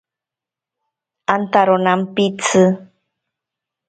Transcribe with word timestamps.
Antaro 1.35 1.75
nampitsi. 1.83 2.63